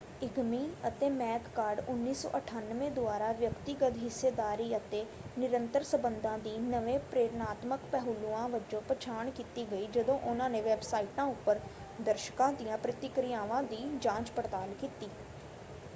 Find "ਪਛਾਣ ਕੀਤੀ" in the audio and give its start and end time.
8.89-9.65